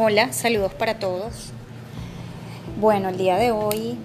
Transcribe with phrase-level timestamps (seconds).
[0.00, 1.50] Hola, saludos para todos.
[2.78, 3.98] Bueno, el día de hoy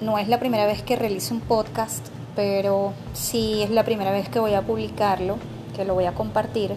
[0.00, 2.04] no es la primera vez que realizo un podcast,
[2.34, 5.36] pero sí es la primera vez que voy a publicarlo,
[5.76, 6.74] que lo voy a compartir.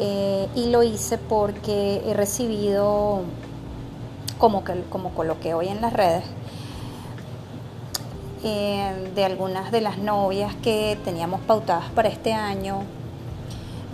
[0.00, 3.20] Eh, y lo hice porque he recibido,
[4.38, 6.24] como, que, como coloqué hoy en las redes,
[8.42, 12.82] eh, de algunas de las novias que teníamos pautadas para este año,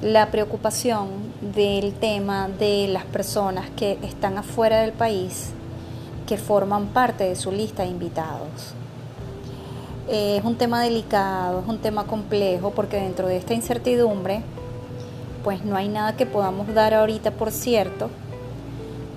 [0.05, 1.09] la preocupación
[1.41, 5.53] del tema de las personas que están afuera del país,
[6.27, 8.75] que forman parte de su lista de invitados.
[10.07, 14.43] Es un tema delicado, es un tema complejo, porque dentro de esta incertidumbre,
[15.43, 18.11] pues no hay nada que podamos dar ahorita, por cierto,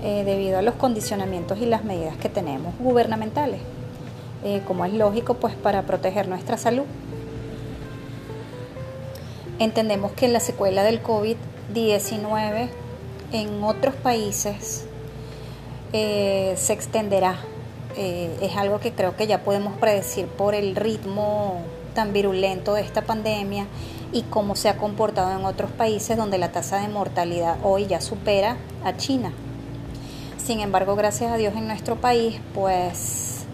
[0.01, 3.59] eh, debido a los condicionamientos y las medidas que tenemos gubernamentales,
[4.45, 6.85] eh, como es lógico, pues para proteger nuestra salud.
[9.59, 12.69] Entendemos que la secuela del COVID-19
[13.31, 14.85] en otros países
[15.93, 17.39] eh, se extenderá.
[17.95, 21.61] Eh, es algo que creo que ya podemos predecir por el ritmo
[21.95, 23.65] tan virulento de esta pandemia
[24.13, 27.99] y cómo se ha comportado en otros países donde la tasa de mortalidad hoy ya
[27.99, 29.33] supera a China.
[30.37, 33.45] Sin embargo, gracias a Dios en nuestro país, pues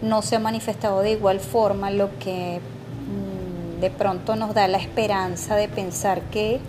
[0.00, 2.60] no se ha manifestado de igual forma lo que
[3.80, 6.60] de pronto nos da la esperanza de pensar que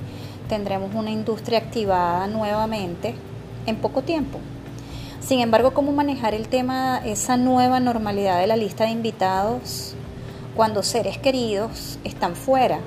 [0.48, 3.16] tendremos una industria activada nuevamente
[3.66, 4.40] en poco tiempo.
[5.20, 9.94] Sin embargo, ¿cómo manejar el tema, esa nueva normalidad de la lista de invitados
[10.56, 12.80] cuando seres queridos están fuera?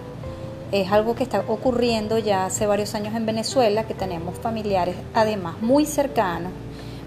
[0.73, 5.55] Es algo que está ocurriendo ya hace varios años en Venezuela, que tenemos familiares además
[5.61, 6.53] muy cercanos,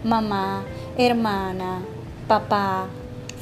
[0.04, 0.64] mamá,
[0.98, 1.82] hermana,
[2.28, 2.88] papá,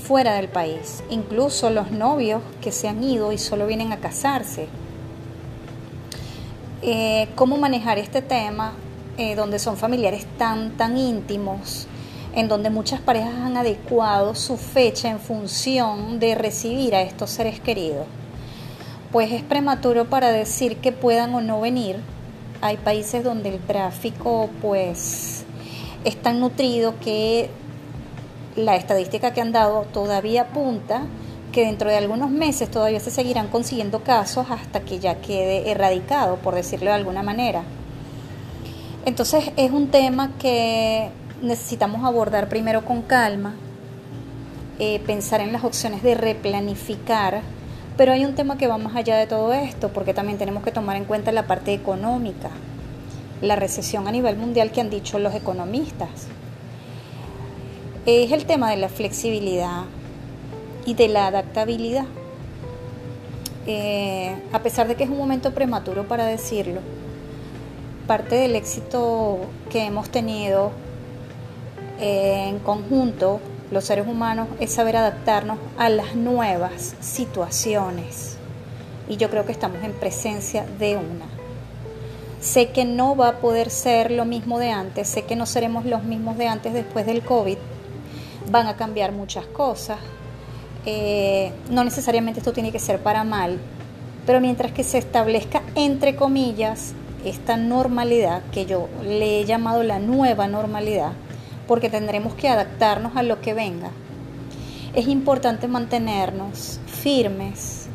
[0.06, 4.68] fuera del país, incluso los novios que se han ido y solo vienen a casarse.
[6.84, 8.74] Eh, ¿Cómo manejar este tema
[9.18, 11.88] eh, donde son familiares tan, tan íntimos,
[12.36, 17.60] en donde muchas parejas han adecuado su fecha en función de recibir a estos seres
[17.60, 18.06] queridos?
[19.12, 21.98] Pues es prematuro para decir que puedan o no venir.
[22.62, 25.46] Hay países donde el tráfico pues
[26.04, 27.50] es tan nutrido que
[28.56, 31.04] la estadística que han dado todavía apunta
[31.52, 36.38] que dentro de algunos meses todavía se seguirán consiguiendo casos hasta que ya quede erradicado,
[36.38, 37.64] por decirlo de alguna manera.
[39.06, 41.10] Entonces es un tema que
[41.42, 43.56] necesitamos abordar primero con calma,
[44.80, 47.42] eh, pensar en las opciones de replanificar,
[47.96, 50.72] pero hay un tema que va más allá de todo esto, porque también tenemos que
[50.72, 52.50] tomar en cuenta la parte económica,
[53.42, 56.28] la recesión a nivel mundial que han dicho los economistas
[58.06, 59.84] es el tema de la flexibilidad
[60.86, 62.06] y de la adaptabilidad.
[63.68, 66.82] Eh, a pesar de que es un momento prematuro para decirlo,
[68.06, 69.40] parte del éxito
[69.72, 70.72] que hemos tenido
[72.00, 73.40] eh, en conjunto
[73.72, 78.38] los seres humanos es saber adaptarnos a las nuevas situaciones.
[79.10, 81.26] Y yo creo que estamos en presencia de una.
[82.40, 85.86] Sé que no va a poder ser lo mismo de antes, sé que no seremos
[85.86, 87.58] los mismos de antes después del COVID,
[88.50, 89.98] van a cambiar muchas cosas.
[90.86, 93.58] Eh, no necesariamente esto tiene que ser para mal,
[94.26, 100.00] pero mientras que se establezca, entre comillas, esta normalidad, que yo le he llamado la
[100.00, 101.14] nueva normalidad,
[101.68, 103.90] porque tendremos que adaptarnos a lo que venga,
[104.94, 107.88] es importante mantenernos firmes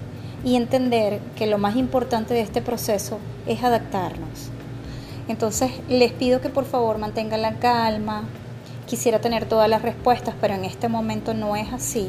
[0.44, 4.50] y entender que lo más importante de este proceso es adaptarnos.
[5.28, 8.24] Entonces les pido que por favor mantengan la calma,
[8.90, 12.08] quisiera tener todas las respuestas, pero en este momento no es así.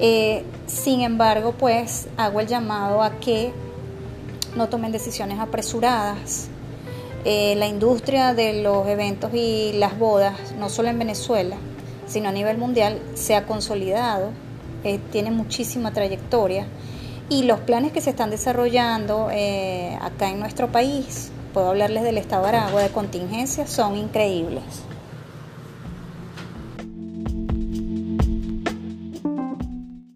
[0.00, 3.52] Eh, sin embargo, pues hago el llamado a que
[4.56, 6.48] no tomen decisiones apresuradas.
[7.24, 11.56] Eh, la industria de los eventos y las bodas, no solo en Venezuela,
[12.08, 14.30] sino a nivel mundial, se ha consolidado,
[14.82, 16.66] eh, tiene muchísima trayectoria
[17.28, 19.28] y los planes que se están desarrollando
[20.00, 24.62] acá en nuestro país, puedo hablarles del estado de Aragua de contingencia, son increíbles.